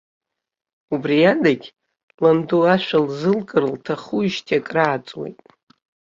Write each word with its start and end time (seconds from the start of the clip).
Убри 0.93 1.17
адагь, 1.31 1.67
ланду 2.21 2.61
ашәа 2.73 2.99
лзылкыр 3.05 3.63
лҭахуижьҭеи 3.73 4.59
акрааҵуеит. 4.61 5.39